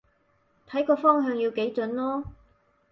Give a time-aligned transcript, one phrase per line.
[0.67, 2.23] 睇個方向要幾準囉